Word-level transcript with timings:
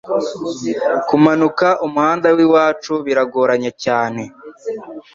Kumanuka 1.07 1.67
Umuhanda 1.85 2.27
w’iwacu 2.35 2.93
biragoranye 3.05 3.71
cyane 3.83 4.21